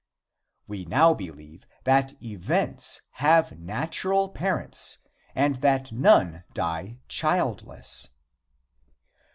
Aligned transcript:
We 0.67 0.83
now 0.85 1.13
believe 1.13 1.67
that 1.83 2.19
events 2.23 3.01
have 3.21 3.59
natural 3.59 4.29
parents 4.29 4.97
and 5.35 5.57
that 5.57 5.91
none 5.91 6.43
die 6.55 6.97
childless. 7.07 8.09